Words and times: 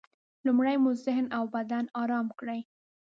لومړی 0.45 0.75
مو 0.83 0.89
ذهن 1.05 1.25
او 1.37 1.43
بدن 1.55 1.85
ارام 2.01 2.27
کړئ. 2.39 2.59